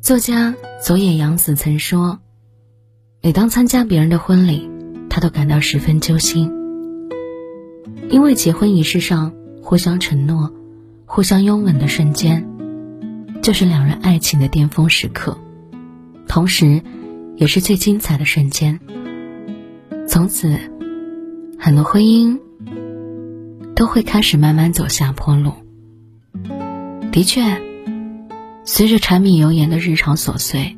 [0.00, 2.20] 作家佐野洋子曾说
[3.20, 4.70] ：“每当参加别人的婚礼，
[5.10, 6.50] 他都感到十分揪心，
[8.08, 10.52] 因为结婚仪式上互相承诺、
[11.04, 12.46] 互相拥吻的瞬间，
[13.42, 15.36] 就是两人爱情的巅峰时刻，
[16.28, 16.80] 同时，
[17.36, 18.78] 也是最精彩的瞬间。
[20.06, 20.56] 从此，
[21.58, 22.38] 很多婚姻
[23.74, 25.52] 都会开始慢慢走下坡路。
[27.10, 27.42] 的确。”
[28.70, 30.76] 随着柴米油盐的日常琐碎，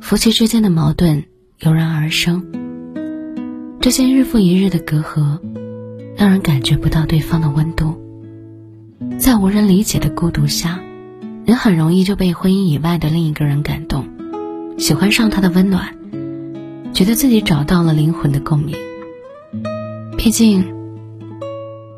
[0.00, 1.24] 夫妻之间的矛盾
[1.58, 2.46] 油然而生。
[3.82, 5.38] 这些日复一日的隔阂，
[6.16, 8.00] 让人感觉不到对方的温度。
[9.18, 10.80] 在无人理解的孤独下，
[11.44, 14.08] 人很容易就被婚姻以外的另一个人感动，
[14.78, 15.94] 喜欢上他的温暖，
[16.94, 18.74] 觉得自己找到了灵魂的共鸣。
[20.16, 20.64] 毕竟，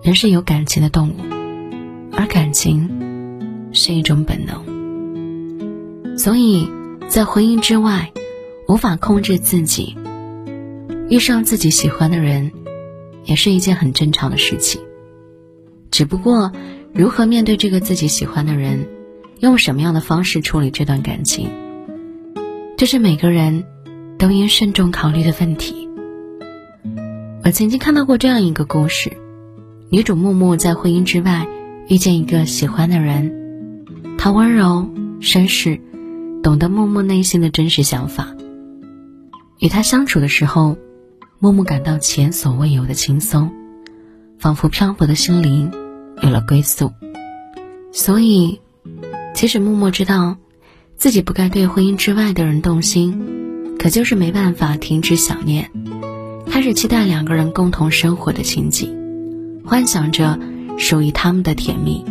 [0.02, 1.14] 人是有感情的动物，
[2.10, 4.76] 而感情是一种本能。
[6.18, 6.68] 所以，
[7.06, 8.12] 在婚姻之外，
[8.66, 9.96] 无法控制自己。
[11.08, 12.50] 遇上自己喜欢的人，
[13.24, 14.80] 也是一件很正常的事情。
[15.92, 16.50] 只不过，
[16.92, 18.88] 如何面对这个自己喜欢的人，
[19.38, 21.50] 用什么样的方式处理这段感情，
[22.76, 23.64] 这是每个人
[24.18, 25.88] 都应慎重考虑的问题。
[27.44, 29.16] 我曾经看到过这样一个故事：
[29.88, 31.46] 女主木木在婚姻之外
[31.88, 33.84] 遇见一个喜欢的人，
[34.18, 34.84] 他温柔
[35.20, 35.80] 绅士。
[36.48, 38.34] 懂得默默内心的真实想法。
[39.58, 40.78] 与他相处的时候，
[41.40, 43.50] 默默感到前所未有的轻松，
[44.38, 45.70] 仿佛漂泊的心灵
[46.22, 46.90] 有了归宿。
[47.92, 48.62] 所以，
[49.34, 50.38] 即使默默知道
[50.96, 55.70] 自己不该对婚姻之外的人动心，可就是没办法停止想念，
[56.46, 60.40] 开始期待两个人共同生活的情景，幻想着
[60.78, 62.02] 属于他们的甜蜜，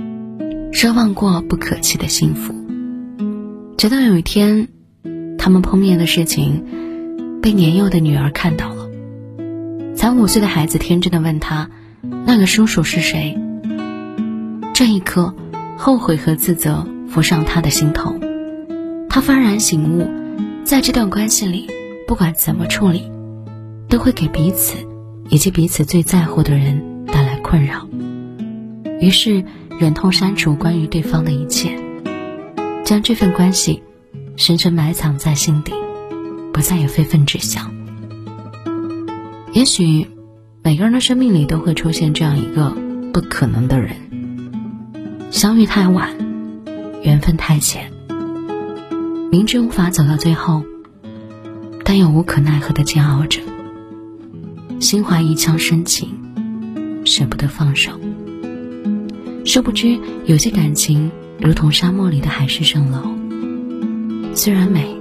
[0.72, 2.54] 奢望过不可期的幸福。
[3.78, 4.70] 直到有一天，
[5.38, 8.90] 他们碰面的事情被年幼的女儿看到了。
[9.96, 11.70] 才五岁的孩子天真的问他
[12.26, 13.38] ：“那个叔叔是谁？”
[14.74, 15.36] 这一刻，
[15.78, 18.20] 后悔和自责浮上他的心头。
[19.10, 20.08] 他幡然醒悟，
[20.64, 21.70] 在这段关系里，
[22.08, 23.04] 不管怎么处理，
[23.90, 24.80] 都会给彼此
[25.30, 27.88] 以及彼此最在乎的人带来困扰。
[29.00, 29.46] 于是，
[29.80, 31.78] 忍痛删除关于对方的一切。
[32.88, 33.84] 将这份关系
[34.38, 35.74] 深深埋藏在心底，
[36.54, 37.70] 不再有非分之想。
[39.52, 40.08] 也许
[40.64, 42.74] 每个人的生命里都会出现这样一个
[43.12, 43.98] 不可能的人，
[45.32, 46.16] 相遇太晚，
[47.04, 47.92] 缘分太浅，
[49.34, 50.64] 明知无法走到最后，
[51.84, 53.42] 但又无可奈何的煎熬着，
[54.80, 56.08] 心怀一腔深情，
[57.04, 57.92] 舍不得放手。
[59.44, 61.12] 殊不知，有些感情。
[61.40, 63.16] 如同沙漠里的海市蜃楼，
[64.34, 64.96] 虽然美，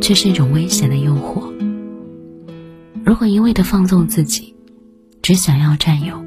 [0.00, 1.52] 却是一种危险的诱惑。
[3.04, 4.54] 如果一味的放纵自己，
[5.20, 6.24] 只想要占有，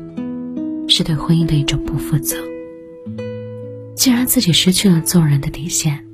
[0.87, 2.35] 是对婚姻的一种不负责。
[3.95, 6.05] 既然自己失去了做人的底线，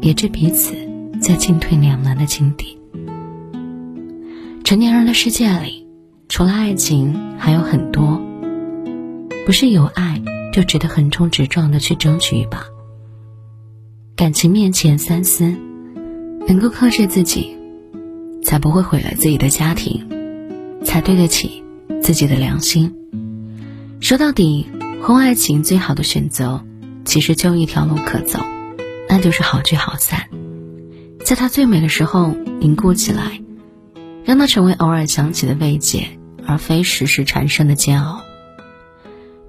[0.00, 0.74] 也置彼此
[1.20, 2.78] 在进退两难的境地。
[4.64, 5.86] 成年人的世界里，
[6.28, 8.20] 除了爱情，还有很多，
[9.46, 10.20] 不是有爱。
[10.52, 12.64] 就值得横冲直撞的去争取一把。
[14.14, 15.54] 感情面前三思，
[16.46, 17.56] 能够克制自己，
[18.44, 20.06] 才不会毁了自己的家庭，
[20.84, 21.64] 才对得起
[22.02, 22.94] 自己的良心。
[24.00, 24.66] 说到底，
[25.02, 26.62] 婚外情最好的选择，
[27.04, 28.38] 其实就一条路可走，
[29.08, 30.28] 那就是好聚好散，
[31.24, 33.40] 在它最美的时候凝固起来，
[34.24, 36.06] 让它成为偶尔想起的慰藉，
[36.46, 38.20] 而非时时缠身的煎熬。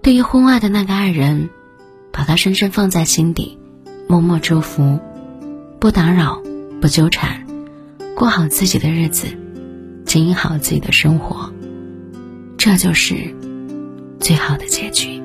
[0.03, 1.49] 对于婚外的那个爱人，
[2.11, 3.57] 把他深深放在心底，
[4.09, 4.99] 默默祝福，
[5.79, 6.43] 不打扰，
[6.81, 7.47] 不纠缠，
[8.13, 9.27] 过好自己的日子，
[10.03, 11.53] 经营好自己的生活，
[12.57, 13.33] 这就是
[14.19, 15.21] 最好的结局。